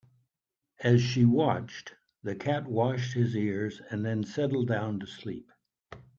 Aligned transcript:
As 0.79 0.99
she 0.99 1.25
watched, 1.25 1.93
the 2.23 2.33
cat 2.33 2.65
washed 2.65 3.13
his 3.13 3.37
ears 3.37 3.79
and 3.91 4.03
then 4.03 4.23
settled 4.23 4.67
down 4.69 4.99
to 5.01 5.05
sleep. 5.05 5.51